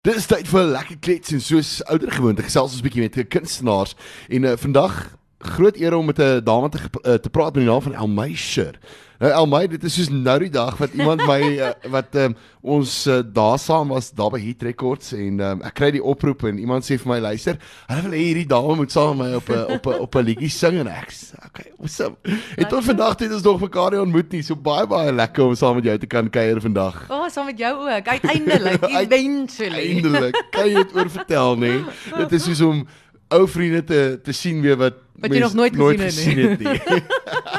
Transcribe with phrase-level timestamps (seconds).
[0.00, 3.92] Dis tyd vir lekker klets en soos ouer gewoonte gesels ons 'n bietjie met kunstenaars.
[4.32, 4.94] En uh, vandag
[5.40, 8.78] groot eer om met 'n dame te uh, te praat met die naam van Elmeisher.
[9.20, 13.06] Nou Elmei, dit is soos nou die dag wat iemand my uh, wat um, ons
[13.06, 16.60] uh, daar saam was daar by Hit Records en um, ek kry die oproep en
[16.60, 17.58] iemand sê vir my luister,
[17.90, 20.24] hulle wil hê hierdie dame moet saam met my op 'n op 'n op 'n
[20.24, 21.12] liedjie sing en ek
[21.46, 22.16] okay, awesome.
[22.56, 24.42] En tot vandag het ons nog mekaar nie ontmoet nie.
[24.42, 27.04] So baie baie lekker om saam met jou te kan kuier vandag.
[27.10, 28.08] O, oh, saam met jou ook.
[28.08, 29.84] Uiteindelik, eventually.
[29.94, 30.44] Eindelik.
[30.50, 31.76] Kan jy dit oor vertel nê?
[32.24, 32.86] Dit is soos om
[33.30, 36.80] ou vriende te te sien weer wat wat jy nog nooit, nooit gesien het nie.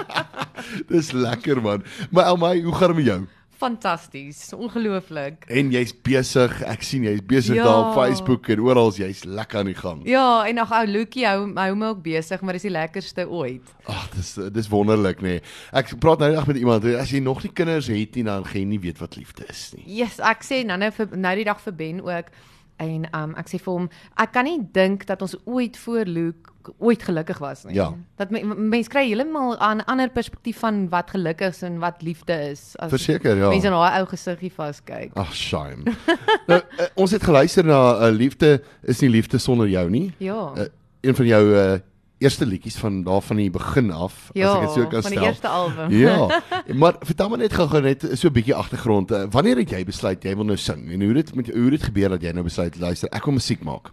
[0.91, 1.83] Dis lekker man.
[2.09, 3.21] Maar Elmay, hoe gaan dit met jou?
[3.61, 5.43] Fantasties, ongelooflik.
[5.53, 6.55] En jy's besig.
[6.65, 7.67] Ek sien jy's besig ja.
[7.67, 9.99] daar op Facebook en oral jy's lekker aan die gang.
[10.09, 13.75] Ja, en ag ou Lukie hou hou my ook besig, maar dis die lekkerste ooit.
[13.85, 15.37] Ag, dis dis wonderlik nê.
[15.37, 15.43] Nee.
[15.77, 18.63] Ek praat nou net met iemand, as jy nog nie kinders het nie, dan gaan
[18.63, 19.85] jy nie weet wat liefde is nie.
[20.01, 22.33] Yes, ek sê nou nou vir nou die dag vir Ben ook
[22.81, 23.89] en um, ek sê vir hom
[24.21, 27.73] ek kan nie dink dat ons ooit voor Luke ooit gelukkig was nie.
[27.73, 27.87] Ja.
[28.21, 32.77] Dat mense kry heeltemal 'n ander perspektief van wat geluk is en wat liefde is
[32.77, 33.49] as Verseker, ja.
[33.49, 35.11] Mense in daai ou gesiggie vaskyk.
[35.13, 35.83] Ag, shame.
[36.49, 40.13] nou, uh, ons het geluister na uh, liefde is nie liefde sonder jou nie.
[40.17, 40.53] Ja.
[40.57, 40.69] Uh,
[41.01, 41.79] een van jou uh,
[42.21, 45.01] eerste liedjies van daar van die begin af ja, as ek dit so kan stel.
[45.01, 45.95] Ja, van die eerste album.
[45.97, 46.41] ja.
[46.81, 49.11] Maar vertel my net gou-gou net so 'n bietjie agtergrond.
[49.11, 51.83] Uh, wanneer het jy besluit jy wil nou sing en hoe dit met hoe dit
[51.83, 53.91] gebeur dat jy nou besluit luister ek wil musiek maak?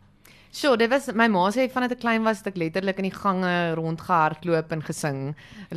[0.52, 3.18] Sjoe, dit was my ma sê vanaf ek klein was dat ek letterlik in die
[3.18, 5.20] gange rondgehardloop en gesing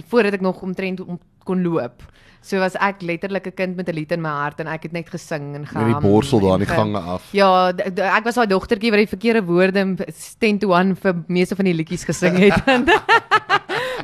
[0.08, 2.04] voordat ek nog omtrent om kon loop.
[2.42, 4.92] So was ek letterlik 'n kind met 'n lied in my hart en ek het
[4.92, 5.88] net gesing en geham.
[5.88, 7.24] Met die borsel daar in die gange af.
[7.32, 9.96] Ja, ek was daai dogtertjie wat die verkeerde woorde
[10.40, 12.62] 10 to 1 vir meeste van die liedjies gesing het.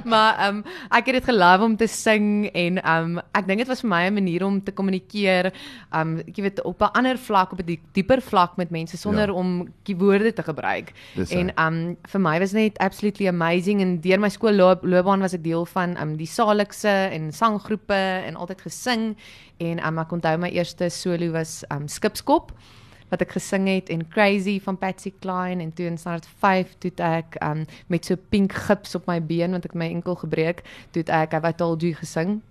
[0.08, 3.60] maar ehm um, ek het dit gelief om te sing en ehm um, ek dink
[3.64, 5.52] dit was vir my 'n manier om te kommunikeer.
[5.92, 8.98] Ehm um, jy weet op 'n ander vlak op 'n die, dieper vlak met mense
[8.98, 9.34] sonder ja.
[9.34, 10.94] om die woorde te gebruik.
[11.16, 15.34] Dis en ehm um, vir my was net absolutely amazing en deur my skoolloopbaan was
[15.34, 19.16] ek deel van ehm um, die Salikse en sanggroepe en altyd gesing
[19.58, 22.52] en um, ek onthou my eerste solo was um, Skipskop
[23.10, 26.92] wat ek gesing het en Crazy van Patsy Cline en toe in Standard 5 toe
[26.98, 31.04] ek um, met so pink gips op my been want ek my enkel gebreek toe
[31.08, 32.42] ek I Told You gesing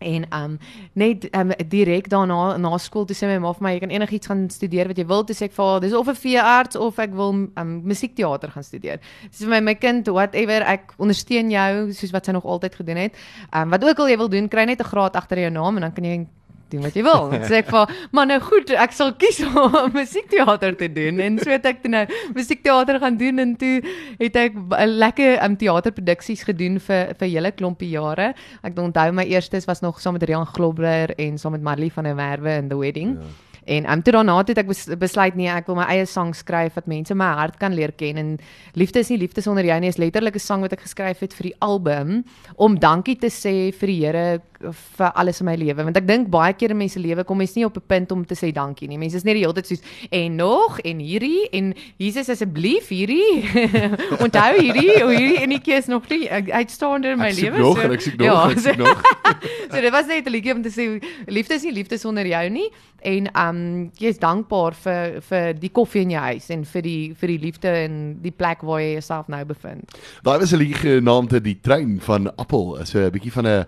[0.00, 0.58] en um
[0.92, 4.30] net um direk daarna na skool toe sê my ma vir my jy kan enigiets
[4.30, 7.12] gaan studeer wat jy wil toe sê ek vir dis of 'n veearts of ek
[7.12, 9.00] wil um musiekteater gaan studeer.
[9.30, 12.96] Dis vir my my kind whatever ek ondersteun jou soos wat sy nog altyd gedoen
[12.96, 13.14] het.
[13.52, 15.82] Um wat ook al jy wil doen kry net 'n graad agter jou naam en
[15.82, 16.26] dan kan jy
[16.70, 17.28] doen wat jy wil.
[17.48, 21.50] Sê ek vir maar nou goed, ek sal kies om musiekteater te doen en so
[21.52, 22.04] het ek toe nou
[22.36, 23.74] musiekteater gaan doen en toe
[24.20, 28.32] het ek lekker um, teaterproduksies gedoen vir vir hele klompie jare.
[28.66, 32.08] Ek onthou my eerstes was nog saam met Rian Globler en saam met Marley van
[32.08, 33.16] der Merwe in The Wedding.
[33.20, 33.50] Ja.
[33.70, 36.88] En um, toe daarna het ek besluit nee, ek wil my eie sang skryf wat
[36.90, 38.30] mense my hart kan leer ken en
[38.78, 41.34] liefde is nie liefde sonder jou nie, is letterlik 'n sang wat ek geskryf het
[41.34, 42.24] vir die album
[42.56, 46.28] om dankie te sê vir die Here vir alles in my lewe want ek dink
[46.32, 48.88] baie keer in mense lewe kom mens nie op 'n punt om te sê dankie
[48.88, 48.98] nie.
[48.98, 53.48] Mense is net die hele tyd soos en nog en hierdie en Jesus asseblief hierdie
[54.24, 57.62] onthou hierdie of hierdie enetjie is nog nie uitstaande in my lewe so.
[57.62, 59.02] Nog, ek sê nog, ja, ek sê nog.
[59.72, 62.48] so dit was net 'n liedjie om te sê liefde is nie liefde sonder jou
[62.50, 62.70] nie
[63.02, 63.60] en um
[63.98, 67.38] jy is dankbaar vir vir die koffie in jou huis en vir die vir die
[67.38, 69.96] liefde en die plek waar jy jouself nou bevind.
[70.22, 73.66] Daai was 'n liedjie genaamd die trein van Appel, so 'n bietjie van 'n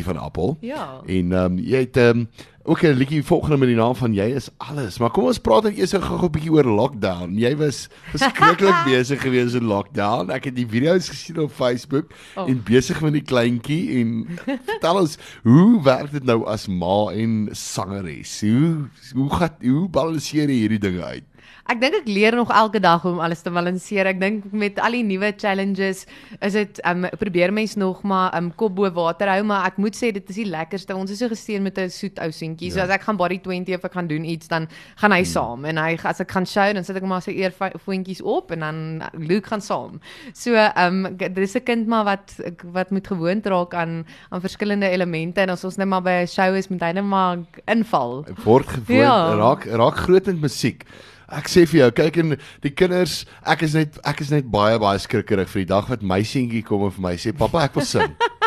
[0.00, 0.56] leenliedjie van Appel.
[0.60, 1.00] Ja.
[1.06, 2.28] En um jy het um
[2.62, 4.98] ook 'n liedjie volgende met die naam van jy is alles.
[4.98, 7.38] Maar kom ons praat net eers gou 'n bietjie oor lockdown.
[7.38, 10.30] Jy was verskriklik besig gewees in lockdown.
[10.30, 12.48] Ek het die video's gesien op Facebook oh.
[12.48, 14.26] en besig met die kleintjie en
[14.70, 18.40] vertel ons hoe werk dit nou as ma en sangeres?
[18.40, 21.24] Hoe hoe gaan hoe balanseer jy hierdie dinge uit?
[21.68, 24.08] Ek dink ek leer nog elke dag om alles te balanseer.
[24.10, 26.06] Ek dink met al die nuwe challenges
[26.40, 29.96] is dit um probeer mens nog maar um kop bo water hou, maar ek moet
[29.96, 30.96] sê dit is die lekkerste.
[30.96, 32.70] Ons is so geseën met 'n soet ou seentjie.
[32.70, 32.74] Ja.
[32.74, 35.32] So as ek gaan body 20 of ek gaan doen iets, dan gaan hy hmm.
[35.32, 37.52] saam en hy as ek gaan show dan sit ek maar sy eer
[37.84, 40.00] voetjies op en dan Luke gaan saam.
[40.34, 45.40] So um dis 'n kind maar wat wat moet gewoond raak aan aan verskillende elemente
[45.40, 48.24] en as ons net maar by 'n show is met hy net maar inval.
[48.44, 49.34] Word gewoond ja.
[49.34, 50.84] raak raak groot in musiek.
[51.30, 54.78] Ek sê vir jou, kyk en die kinders, ek is net ek is net baie
[54.82, 57.74] baie skrikkerig vir die dag wat my seentjie kom en vir my sê, "Pappa, ek
[57.78, 58.16] wil sing."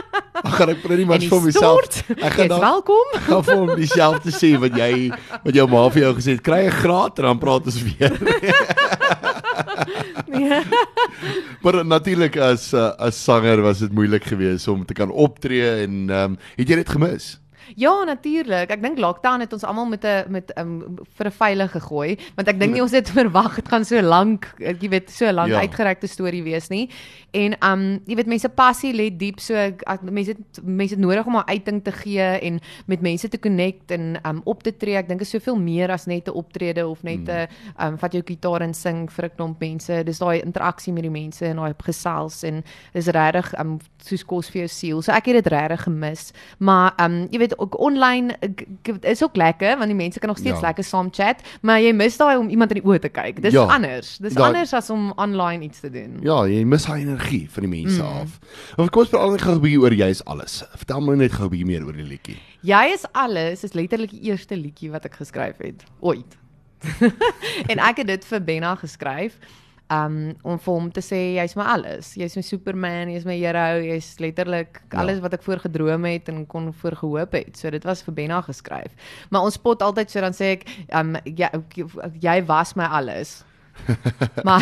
[0.43, 2.01] Ag, gaan ek pretty much vir myself.
[2.27, 3.11] Ek gaan dan welkom.
[3.17, 5.07] Ek gaan vir hom dieselfde sê wat jy
[5.45, 8.17] wat jou ma vir jou gesê het, kry 'n graad en dan praat ons weer.
[10.43, 10.59] ja.
[11.63, 16.09] Maar natuurlik as uh, as sanger was dit moeilik geweest om te kan optree en
[16.09, 17.37] ehm um, het jy dit gemis?
[17.75, 18.69] Ja, natuurlik.
[18.71, 22.17] Ek dink lockdown het ons almal met 'n met 'n um, vir 'n veilig gegooi,
[22.35, 25.31] want ek dink nie ons het verwag dit gaan so lank, eh, jy weet, so
[25.31, 25.55] lank Ja.
[25.55, 25.67] ja.
[25.67, 26.89] uitgerekte storie wees nie.
[27.31, 31.25] En um jy weet mense passie lê diep so as mense het mense het nodig
[31.25, 34.95] om 'n uiting te gee en met mense te connect en um op te tree.
[34.95, 37.47] Ek dink is soveel meer as net 'n optrede of net 'n
[37.79, 40.03] um vat jou gitaar en sing vir 'n klomp mense.
[40.03, 42.63] Dis daai interaksie met die mense en daai gesels en
[42.93, 45.01] dis regtig um soos kos vir jou siel.
[45.01, 46.31] So ek het dit regtig gemis.
[46.59, 48.65] Maar um jy weet ook online ek-
[49.01, 50.67] is ook lekker want die mense kan nog steeds Ja.
[50.67, 53.41] lekker saam chat, maar jy mis daai om iemand in die oë te kyk.
[53.41, 53.63] Dis Ja.
[53.65, 54.17] anders.
[54.17, 56.19] Dis Daai- anders as om online iets te doen.
[56.21, 58.07] Ja, jy mis daai energie van die mense mm.
[58.07, 58.39] af.
[58.77, 60.63] Of kom ons praat net gou 'n bietjie oor jy is alles.
[60.75, 62.37] Vertel my net gou 'n bietjie meer oor die liedjie.
[62.61, 66.37] Jy is alles is letterlik die eerste liedjie wat ek geskryf het ooit.
[67.71, 69.37] en ek het dit vir Benna geskryf.
[69.93, 70.17] Um
[70.47, 72.13] om vir hom te sê jy's my alles.
[72.17, 74.99] Jy's my Superman, jy's my hero, jy's letterlik Ja.
[75.03, 77.57] alles wat ek voor gedroom het en kon voor gehoop het.
[77.59, 78.91] So dit was vir Benna geskryf.
[79.29, 81.49] Maar ons spot altyd so dan sê ek um jy
[82.21, 83.43] jy was my alles.
[84.45, 84.61] maar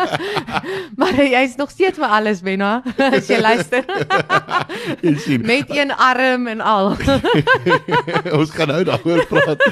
[1.00, 2.82] maar jy's nog steeds my alles Benna
[3.16, 3.82] as jy luister
[5.42, 6.92] met een arm en al.
[8.38, 9.66] ons gaan nou daaroor praat.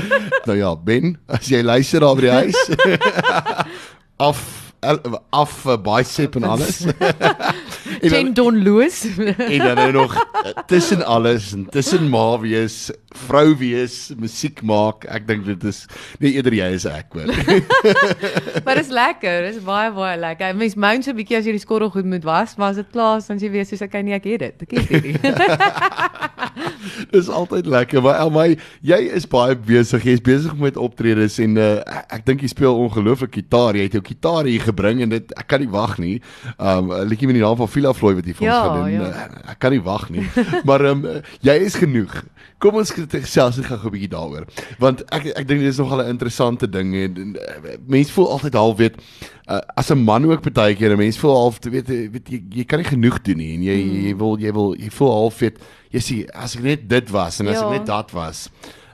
[0.51, 2.59] nou ja, Ben, as jy luister daar by die huis.
[4.21, 6.87] Af af uh, bicep en alles.
[8.01, 9.05] en, dan, Don Lewis.
[9.55, 12.91] en dan nou nog uh, tussen alles en tussen ma wees,
[13.27, 15.05] vrou wees, musiek maak.
[15.11, 15.85] Ek dink dit is
[16.23, 17.33] nee eerder jy is ek hoor.
[18.65, 20.55] maar dis lekker, dis baie baie lekker.
[20.57, 22.91] Mens moan so 'n bietjie as jy die skorrel goed moet was, maar as dit
[22.93, 24.67] klaar is, dan jy weet soos ek nee, ek het dit.
[24.67, 25.17] Ek het hierdie.
[27.11, 28.57] Dis altyd lekker, maar Elmy,
[28.87, 30.07] jy is baie besig.
[30.07, 33.79] Jy's besig met optredes en uh, ek, ek dink jy speel ongelooflik gitaar.
[33.79, 36.17] Jy het jou gitaar hier gebring en dit ek kan nie wag nie.
[36.59, 38.77] Um 'n liedjie met die naam van Vila Floyd wat jy vir ons Ja, gaan
[38.77, 38.93] doen.
[38.93, 39.09] ja.
[39.09, 40.27] Uh, ek kan nie wag nie.
[40.69, 41.03] maar um
[41.41, 42.13] jy is genoeg.
[42.61, 44.45] Kom ons gesels net gou 'n bietjie daaroor.
[44.79, 48.29] Want ek ek dink dit is nogal 'n interessante ding en, en uh, mense voel
[48.37, 48.97] altyd half weet
[49.49, 52.79] uh, as 'n man ook baie keer, mense voel half weet weet jy, jy kan
[52.79, 54.05] nie genoeg doen nie en jy Hmm.
[54.07, 55.57] jy wil jy wil jy voel half weet
[55.91, 57.65] jy sê as ek net dit was en as Ja.
[57.67, 58.51] ek net dat was.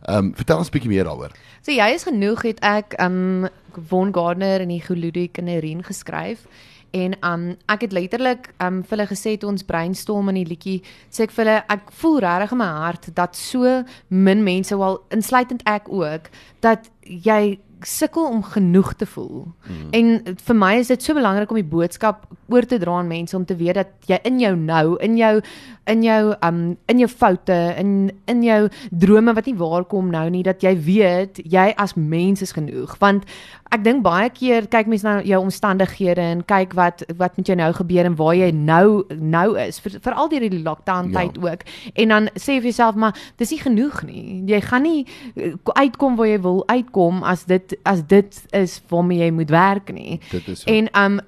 [0.08, 1.32] Ehm um, vertel ons 'n bietjie meer daaroor.
[1.62, 3.48] so jy is genoeg het ek um
[3.88, 6.46] Von Gardner en die Geludik en Irene geskryf.
[6.96, 10.78] En um ek het letterlik um vir hulle gesê toe ons brainstorm in die liedjie,
[11.12, 15.00] sê ek vir hulle ek voel regtig in my hart dat so min mense wel
[15.14, 16.30] insluitend ek ook
[16.64, 19.46] dat jy sukkel om genoeg te voel.
[19.68, 19.88] Mm.
[19.90, 23.36] En vir my is dit so belangrik om die boodskap oor te dra aan mense
[23.36, 25.40] om te weet dat jy in jou nou, in jou
[25.86, 30.28] in jou um in jou foute, in in jou drome wat nie waar kom nou
[30.30, 32.96] nie, dat jy weet jy as mens is genoeg.
[32.98, 33.24] Want
[33.74, 37.56] ek dink baie keer kyk mense na jou omstandighede en kyk wat wat met jou
[37.58, 41.20] nou gebeur en waar jy nou nou is, vir veral deur die lockdown Ja.
[41.20, 41.62] tyd ook.
[41.94, 44.42] En dan sê jy vir jouself maar dis nie genoeg nie.
[44.46, 45.06] Jy gaan nie
[45.36, 49.92] eh, uitkom waar jy wil uitkom as dit as dit is waarmee jy moet werk
[49.92, 50.20] nie.
[50.30, 50.70] Dit is so.
[50.70, 51.20] En um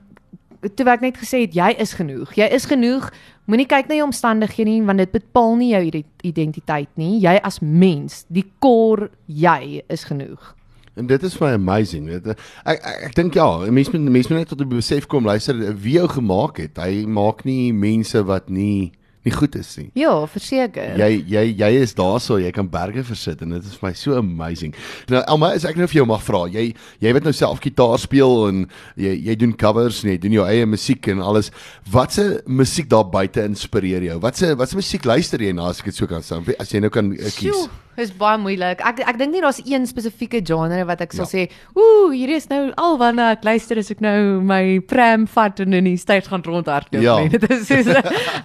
[0.75, 2.33] toe ek net gesê het jy is genoeg.
[2.35, 3.11] Jy is genoeg.
[3.49, 7.21] Moenie kyk na jou omstandighede nie want dit bepaal nie jou ide- identiteit nie.
[7.23, 10.55] Jy as mens, die kor jy is genoeg.
[10.99, 12.09] En dit is vir my amazing.
[12.11, 12.35] Dit eh,
[12.67, 15.55] ek ek, ek dink ja, mense moet mense moet net tot die besef kom luister
[15.79, 16.77] wie jou gemaak het.
[16.83, 18.91] Hy maak nie mense wat nie
[19.29, 19.89] nie goed is nie.
[19.99, 20.97] Ja, verseker.
[20.99, 24.19] Jy jy jy is daarso, jy kan berge versit en dit is vir my so
[24.19, 24.75] amazing.
[25.13, 26.71] Nou Elma, as ek nou vir jou mag vra, jy
[27.05, 28.63] jy weet nou self gitaar speel en
[29.01, 31.53] jy jy doen covers en jy doen jou eie musiek en alles.
[31.93, 34.21] Watse musiek daar buite inspireer jou?
[34.25, 36.41] Watse watse musiek luister jy na as ek dit so kan sê?
[36.59, 37.53] As jy nou kan uh, kies.
[37.53, 38.79] Sjoe, Dis baie moeilik.
[38.87, 41.31] Ek ek dink nie daar's een spesifieke genre wat ek sal Ja.
[41.33, 45.73] sê, "Ooh, hierdie is nou alwanneer ek luister as ek nou my pram vat en
[45.73, 47.19] in die stad gaan rondhardloop Ja.
[47.19, 47.87] nie." Dit is soos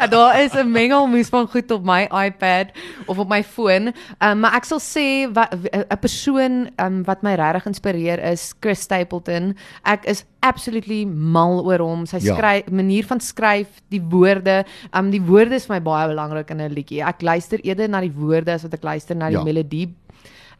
[0.10, 2.72] daar is 'n mengelmoes van goed op my iPad
[3.07, 3.93] of op my foon.
[4.19, 9.55] Um, maar ek sal sê 'n persoon um, wat my regtig inspireer is Chris Stapleton.
[9.86, 12.06] Ek is absolutely mal oor hom.
[12.06, 12.36] Sy Ja.
[12.36, 16.62] skryf manier van skryf, die woorde, um die woorde is vir my baie belangrik in
[16.62, 17.02] 'n liedjie.
[17.02, 19.44] Ek luister eerder na die woorde as wat ek luister na die Ja.
[19.44, 19.94] melodie.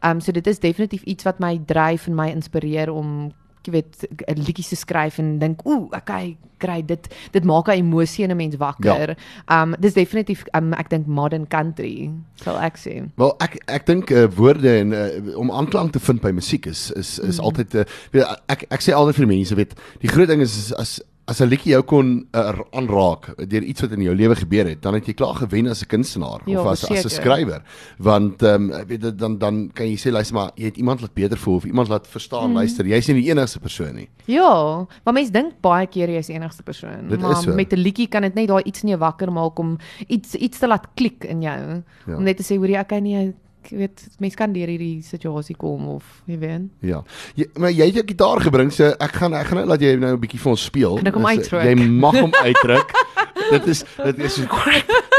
[0.02, 3.32] Um so dit is definitief iets wat my dryf en my inspireer om
[3.66, 7.78] jy weet 'n liedjie te skryf en dink ooh, okay, kry dit dit maak 'n
[7.80, 9.16] emosie in 'n mens wakker.
[9.16, 9.62] Ja.
[9.62, 12.94] Um dis definitief um, ek dink modern country sal ek sê.
[13.16, 16.90] Wel ek ek dink uh, woorde en uh, om aanklank te vind by musiek is
[16.90, 17.44] is is mm.
[17.44, 20.72] altyd uh, weet, ek ek sê altyd vir mense weet die groot ding is, is
[20.74, 24.66] as as 'n liedjie jou kon uh, aanraak deur iets wat in jou lewe gebeur
[24.68, 27.62] het, dan het jy klaar gewen as 'n kunstenaar Ja, of as as 'n skrywer.
[27.98, 31.00] Want ehm um, weet dit dan dan kan jy sê luister maar jy het iemand
[31.00, 32.54] laat beter voel of iemand laat verstaan Mhm.
[32.54, 32.86] luister.
[32.86, 34.08] Jy's nie die enigste persoon nie.
[34.26, 37.54] Ja, maar mense dink baie keer jy is die enigste persoon, Dit maar so.
[37.54, 39.78] met 'n liedjie kan dit net daai iets in jou wakker maak om
[40.08, 41.82] iets iets te laat klik in jou.
[42.06, 42.16] Ja.
[42.16, 43.34] Om net te sê hoor jy okay nee,
[43.70, 46.68] weet mense kan deur hierdie situasie kom of jy weet.
[46.80, 47.02] Ja.
[47.34, 49.96] Jy, maar jy het jou gitaar gebring, so ek gaan ek gaan nou laat jy
[49.96, 50.96] nou 'n bietjie vir ons speel.
[50.96, 51.64] Kan ek hom uitdruk?
[51.64, 52.92] Jy mag hom uitdruk.
[53.50, 54.42] dit is dit is so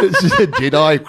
[0.01, 0.99] dit is 'n Jedi.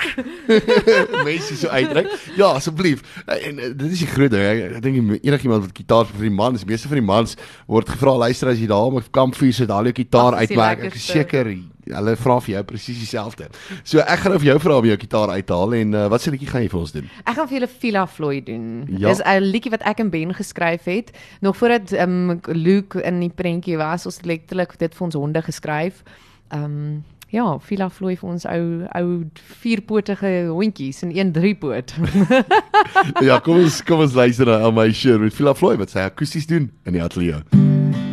[1.25, 2.11] Mense so uitdruk.
[2.37, 3.23] Ja, asseblief.
[3.26, 4.44] En eh, dit is die groot ding.
[4.44, 8.16] Ek, ek dink enigiemand wat gitaar vir die mans, meeste van die mans word gevra
[8.26, 10.87] luister as jy daar op kampvuur sit, haal jou gitaar die uitmaak.
[10.90, 11.50] Ek is seker
[11.87, 13.49] hulle vra vir jou presies dieselfde.
[13.87, 16.06] So ek gaan nou vir jou vra om jou gitaar uit te haal en uh,
[16.12, 17.08] wat se liedjie gaan jy vir ons doen?
[17.23, 18.66] Ek gaan vir julle Villa Floyd doen.
[18.90, 19.08] Ja.
[19.08, 23.30] Dis 'n liedjie wat ek en Ben geskryf het nog voordat um, Luke in die
[23.30, 24.06] prentjie was.
[24.06, 26.02] Ons het letterlik dit vir ons honde geskryf.
[26.49, 29.09] Ehm um, ja, Villa Floyd vir ons ou ou
[29.61, 31.95] vierpotige hondjies en een driepoot.
[33.29, 36.47] ja, kom ons kom ons luister na my show met Phila Floyd wat sy akoesties
[36.47, 37.43] doen in die ateljee.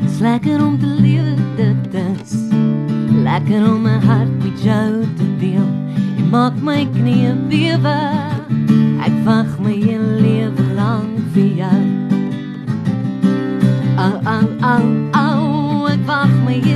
[0.04, 2.36] Dis lekker om te lewe, dit is
[3.24, 5.70] lekker om my hart met jou te deel.
[6.18, 7.98] Jy maak my knieë bewe.
[9.04, 11.82] Ek wag my hele lewe lank vir jou.
[14.04, 14.88] Au au au
[15.22, 16.73] au, ek wag my hele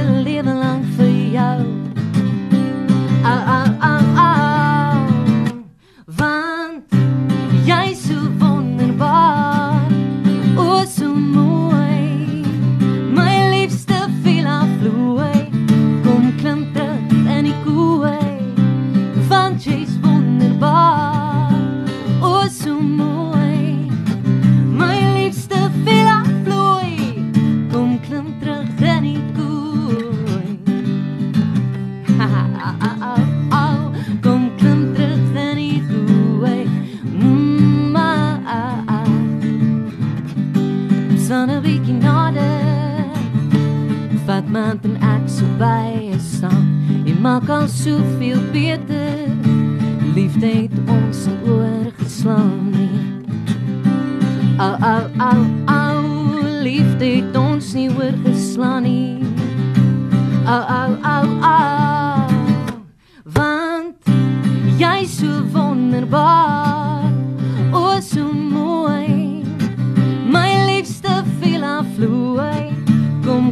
[44.58, 46.66] Hand en ek so by jou saam.
[47.06, 49.28] Jy maak al soveel beter.
[50.18, 52.90] Liefde het ons oorgeslaan nie
[54.58, 59.22] Au, au, au, au Liefde het ons nie oorgeslaan nie
[60.46, 62.28] Au, au, au, au
[63.38, 64.10] Want
[64.82, 66.57] jy is so wonderbaar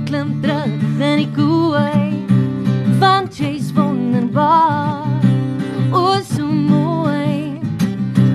[0.06, 2.26] klim terug in die koei
[3.00, 5.04] Want jy's wonderbaar
[5.96, 7.60] O so mooi.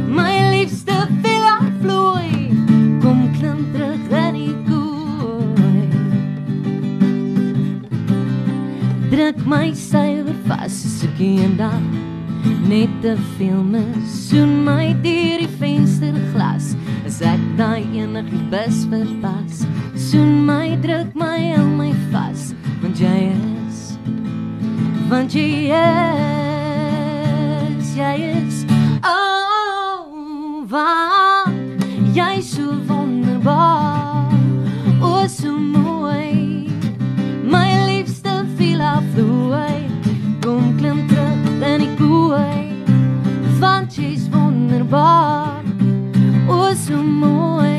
[0.09, 2.51] My liefste villa vloei
[3.03, 5.89] Kom klim terug in die koei
[9.13, 11.83] Druk my suiwer vas soos ek eendag
[12.71, 14.13] net te veel mis.
[14.31, 16.73] Soen my deur die vensterglas
[17.07, 19.50] As ek daai enige bus verpas
[20.11, 22.51] Soen my, druk my, hou my vas
[22.83, 23.95] Want jy is
[25.07, 28.65] Want jy is Jy is
[29.07, 31.85] Oh, want
[32.17, 34.35] Jy so wonderbaar
[34.99, 36.67] O, so mooi
[37.47, 39.87] My liefste villa vloei
[40.43, 42.67] Kom klim terug in die koei
[43.63, 45.63] Want jy's wonderbaar
[46.51, 47.70] O so mooi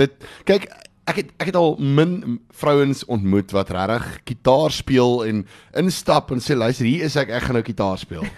[0.00, 0.68] dit kyk
[1.04, 5.42] ek het ek het al min vrouens ontmoet wat regtig gitaar speel en
[5.76, 8.24] instap en sê luister hier is ek ek gaan nou gitaar speel.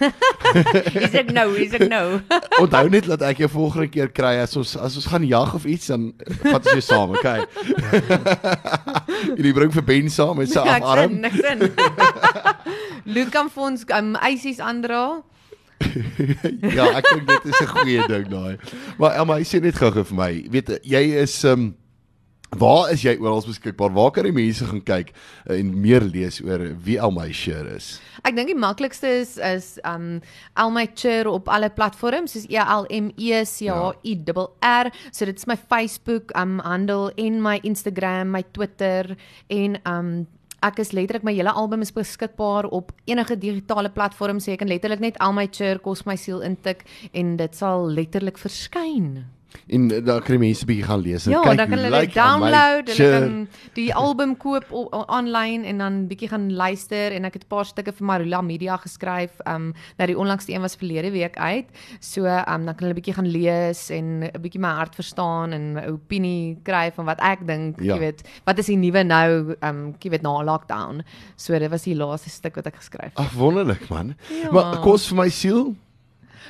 [1.06, 2.20] Is ek nou, is ek nou.
[2.62, 5.66] Onthou net dat ek jou volgende keer kry as ons as ons gaan jag of
[5.68, 6.06] iets dan
[6.46, 7.42] vat ons jou saam, okay?
[9.42, 11.18] Jy bring vir Ben saam met sy in, afarm.
[11.20, 11.66] niks in.
[13.04, 15.02] Luke kan vir ons um, ijsies aandra.
[16.76, 18.56] Ja, ek dink dit is 'n goeie ding daai.
[18.98, 21.74] Maar Elma, jy sê net gou-gou vir my, weet jy is ehm um,
[22.58, 23.92] waar is jy oral beskikbaar?
[23.92, 25.12] Waar kan die mense gaan kyk
[25.50, 27.96] en meer lees oor wie Elma Shear is?
[28.22, 30.20] Ek dink die maklikste is is um
[30.54, 34.16] Elmature op alle platforms soos E L M E C H I
[34.62, 34.92] R.
[35.10, 39.16] So dit is my Facebook um handle en my Instagram, my Twitter
[39.50, 40.26] en um
[40.64, 44.70] ek is letterlik my hele album is beskikbaar op enige digitale platform, so jy kan
[44.70, 49.26] letterlik net Elmature kos my siel intik en dit sal letterlik verskyn.
[49.68, 52.14] En kan die mense bietjie gaan lees en Ja, kyk dan kan hulle lyk dit
[52.14, 57.24] download, hulle kan die album koop o- o- aanlyn en dan bietjie gaan luister en
[57.24, 59.30] ek het 'n paar stukke vir Marula Media geskryf.
[59.46, 61.66] Um nou die onlangste een was verlede week uit.
[62.00, 65.74] So um dan kan hulle bietjie gaan lees en 'n bietjie my hart verstaan en
[65.76, 67.94] 'n opinie kry van wat ek dink, Ja.
[67.94, 71.02] jy weet, wat is die nuwe nou um jy weet na lockdown.
[71.36, 73.18] So dit was die laaste stuk wat ek geskryf het.
[73.18, 74.14] Ag wonderlik man.
[74.30, 74.50] Ja.
[74.52, 75.74] Maar kos vir my siel.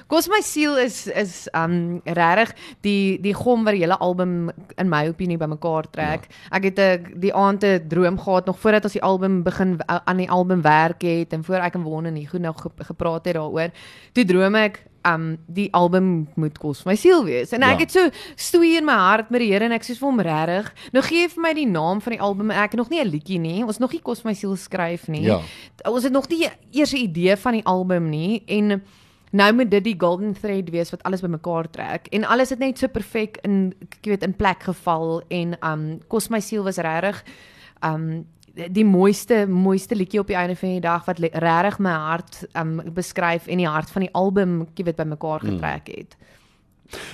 [0.07, 4.89] Kos my siel is is um regtig die die gom wat die hele album in
[4.89, 6.27] my opinie bymekaar trek.
[6.29, 6.57] Ja.
[6.57, 9.99] Ek het 'n die aand 'n droom gehad nog voordat ons die album begin uh,
[10.05, 13.25] aan die album werk het en voor ek en Won en Hugo nog ge- gepraat
[13.25, 13.71] het daaroor.
[14.13, 17.53] Toe droom ek um die album moet kos my siel wees.
[17.53, 17.73] En Ja.
[17.73, 20.21] ek het so stoei in my hart met die Here en ek sê vir hom
[20.21, 22.51] regtig, nou gee vir my die naam van die album.
[22.51, 23.63] Ek het nog nie 'n liedjie nie.
[23.65, 25.41] Ons nog nie kos my siel skryf nie Ja.
[25.85, 28.83] ons het nog nie eers 'n idee van die album nie en
[29.37, 32.79] nou moet dit die golden thread wees wat alles bymekaar trek en alles het net
[32.81, 37.23] so perfek in ek weet in plek geval en um kos my siel was regtig
[37.85, 38.25] um
[38.73, 42.79] die mooiste mooiste liedjie op die einde van die dag wat regtig my hart um
[42.97, 46.17] beskryf en die hart van die album ek weet bymekaar getrek het.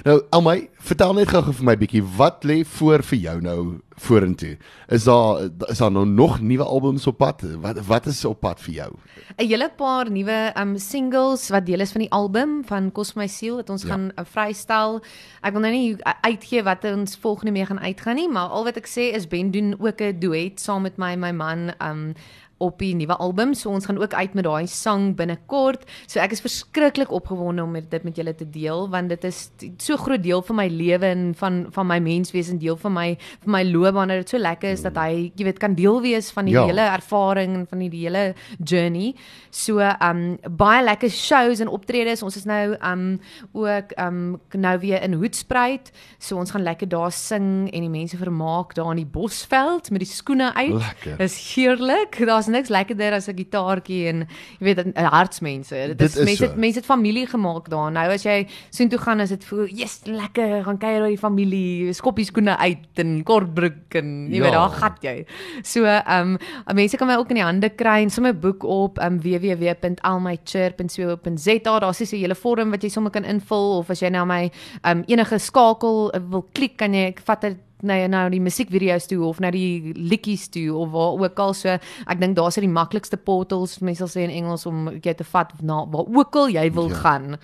[0.05, 3.59] Nou Almy, vertel net gou vir my bietjie wat lê voor vir jou nou
[4.03, 4.57] vorentoe?
[4.89, 7.43] Is daar is daar nou nog nuwe albums op pad?
[7.61, 8.91] Wat wat is op pad vir jou?
[9.39, 13.27] 'n hele paar nuwe um singles wat deel is van die album van Kos my
[13.27, 13.89] siel wat ons Ja.
[13.89, 15.01] gaan uh, vrystel.
[15.43, 18.77] Ek wil nou nie uitgee wat ons volgende mee gaan uitgaan nie, maar al wat
[18.77, 22.15] ek sê is Ben doen ook 'n duet saam met my en my man um
[22.63, 23.55] op die nuwe album.
[23.59, 25.83] So ons gaan ook uit met daai sang binnekort.
[26.07, 29.41] So ek is verskriklik opgewonde om dit met julle te deel want dit is
[29.83, 33.09] so groot deel van my lewe en van van my menswees en deel van my
[33.45, 34.09] van my loopbaan.
[34.15, 36.67] Dit so lekker is dat hy, jy weet, kan deel wees van die Ja.
[36.69, 39.15] hele ervaring en van die, die hele journey.
[39.51, 42.23] So um baie lekker shows en optredes.
[42.23, 43.19] Ons is nou um
[43.53, 45.91] ook um nou weer in Hoedspruit.
[46.19, 50.01] So ons gaan lekker daar sing en die mense vermaak daar in die Bosveld met
[50.05, 50.79] die skoene uit.
[50.79, 51.17] Lekker.
[51.19, 52.19] Dis heerlik.
[52.27, 54.27] Daar's niks lekkerder as 'n gitaartjie en
[54.61, 55.75] jy weet 'n hartsmense.
[55.75, 56.53] Dit Dit is, is mense so.
[56.57, 57.91] mense het familie gemaak daar.
[57.93, 61.93] Nou as jy soontoe gaan is dit voel, "Yes, lekker, gaan kuier by die familie,
[61.93, 64.43] skoppies skoene uit en kortbroek en jy Ja.
[64.43, 65.25] weet daar gat jy."
[65.63, 66.37] So, ehm
[66.69, 71.79] um, mense kan my ook in die hande kry en sommer boek op um, www.almychurch.co.za.
[71.81, 74.51] Daar's so 'n hele vorm wat jy sommer kan invul of as jy nou my
[74.85, 79.23] um, enige skakel wil klik, kan jy ek vat dit nou nou die musiekvideo's toe
[79.27, 83.17] of nou die liedjies toe of waar ook al so ek dink daar's die maklikste
[83.17, 86.71] portals mense sal sê in Engels om jy te vat na waar ook al jy
[86.73, 86.95] wil Ja.
[87.03, 87.37] gaan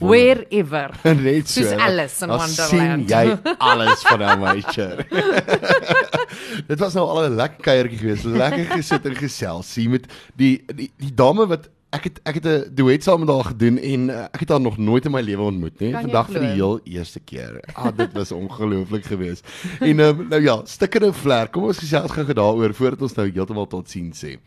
[0.00, 1.62] wherever Net so.
[1.62, 2.70] Soos Alice in Wonderland.
[2.70, 3.38] sien jy
[3.70, 5.06] alles van Amyture.
[6.70, 8.24] Dit was nou al 'n lekker kuiertjie geweest.
[8.24, 12.46] Lekker gesit en gesels hier met die die die dame wat ek het ek het
[12.46, 15.20] 'n duet saam met haar gedoen en uh, ek het haar nog nooit in my
[15.20, 15.92] lewe ontmoet nie.
[15.92, 17.62] Vandag vir die heel eerste keer.
[17.74, 19.46] Ah, dit was ongelooflik geweest.
[19.80, 21.52] En um, nou ja, stikkende vlek.
[21.52, 24.38] Kom ons gesels gou daaroor voordat ons nou heeltemal tot sien sê.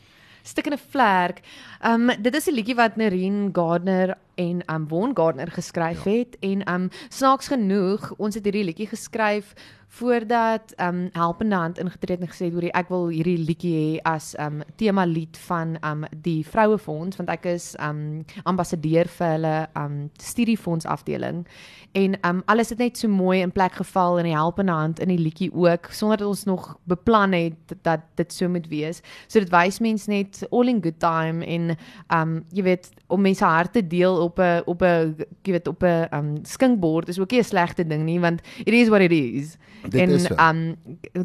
[0.44, 1.42] Stikkende vlerk.
[1.86, 6.12] Um dit is 'n liedjie wat Nerine Gardner en um Won Gardner geskryf ja.
[6.12, 9.54] het en um snaaks genoeg, ons het hierdie liedjie geskryf
[9.88, 14.00] voordat um Helpende Hand ingetree het en gesê het hoor ek wil hierdie liedjie hê
[14.04, 19.56] as um tema lied van um die Vrouefonds want ek is um ambassadeur vir hulle
[19.80, 21.46] um studiefonds afdeling
[21.98, 25.14] en um alles het net so mooi in plek geval in die Helpende Hand in
[25.14, 29.02] die liedjie ook sonder dat ons nog beplan het dat dit so moet wees.
[29.28, 31.78] So dit wys mens net all in good time en
[32.14, 36.08] um jy weet om mense harte deel op 'n op 'n jy weet op 'n
[36.12, 39.58] um skinkbord is ook nie 'n slegte ding nie want it is what it is.
[39.90, 40.36] Dit en so.
[40.36, 40.76] um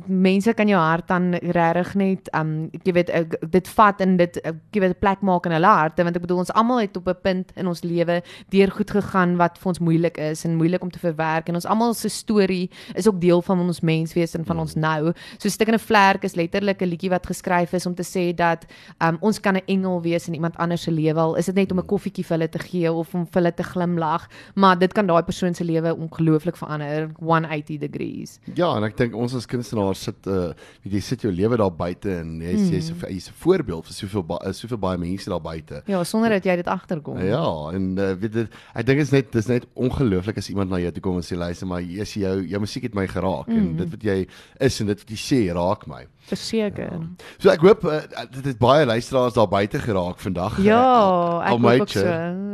[0.06, 4.38] mense kan jou hart dan regtig net um jy weet uh, dit vat en dit
[4.44, 6.96] uh, jy weet 'n plek maak in hulle harte want ek bedoel ons almal het
[6.96, 10.56] op 'n punt in ons lewe deur goed gegaan wat vir ons moeilik is en
[10.56, 14.34] moeilik om te verwerk en ons almal se storie is ook deel van ons menswees
[14.34, 15.12] en van ons nou.
[15.38, 18.66] So Stikkende Vlerk is letterlik 'n liedjie wat geskryf is om te sê dat
[19.00, 21.72] um ons kan 'n engel wees in iemand anders se lewe al is dit net
[21.72, 24.92] om 'n koffietjie vir hulle te gee of om vir hulle te glimlag, maar dit
[24.92, 28.38] kan daai persoon se lewe ongelooflik verander 180 degrees.
[28.54, 30.50] Ja, en ek dink ons as kunstenaars sit uh
[30.82, 32.72] weet jy sit jou lewe daar buite en jy's mm.
[32.74, 35.82] jy's 'n jy's 'n voorbeeld vir soveel ba- uh, soveel baie mense daar buite.
[35.86, 37.18] Ja, sonder dat jy dit agterkom.
[37.22, 40.70] Ja, en uh, weet dit ek dink dit is net dis net ongelooflik as iemand
[40.70, 43.46] na jou toe kom en sê luister maar jy's jou jou musiek het my geraak
[43.46, 43.56] mm.
[43.56, 44.18] en dit wat jy
[44.60, 46.06] is en dit wat jy sê raak my.
[46.26, 46.92] Verseker.
[46.92, 46.98] Ja,
[47.38, 48.00] So ek hoop uh,
[48.30, 50.58] dit het baie luisteraars daar buite geraak vandag.
[50.62, 50.82] ja
[51.46, 52.06] ek Al hoop ook so.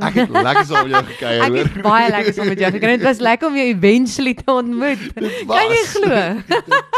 [0.04, 2.96] Ek het lekker saam met jou gekuier Ek het baie lekker saam met jou gekry.
[2.96, 5.04] Dit was lekker om jou eventually te ontmoet.
[5.48, 6.22] Kan jy glo?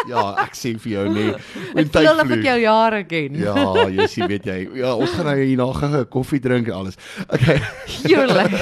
[0.09, 1.35] ja, ek sê vir jou nee.
[1.81, 3.35] Ek voel of ek jou jare ken.
[3.41, 3.55] Ja,
[3.89, 4.59] jy sien weet jy.
[4.81, 6.97] Ja, ons gaan nou hierna gou 'n koffie drink en alles.
[7.29, 7.61] Okay.
[8.05, 8.53] Heerlik.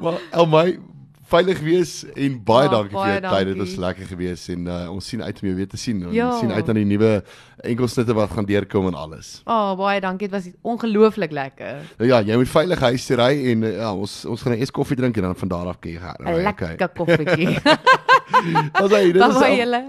[0.00, 0.78] Maar Elmy,
[1.26, 3.46] veilig wees en baie Ja, dankie vir baie jou tyd.
[3.50, 6.04] Dit was lekker geweest en uh, ons sien uit om jou weer te sien.
[6.06, 6.28] Ons Ja.
[6.38, 7.22] sien uit aan die nuwe
[7.66, 9.42] enkelsnitte wat gaan deurkom en alles.
[9.44, 10.28] O, oh, baie dankie.
[10.28, 11.82] Dit was ongelooflik lekker.
[11.98, 14.60] Nou ja, jy moet veilig huis toe ry en uh, ja, ons ons gaan nou
[14.60, 16.16] eers koffie drink en dan van daar af kan jy gaan.
[16.22, 17.58] 'n Lekker koffietjie.
[18.34, 19.82] Ons hy, dit Bye is al- julle.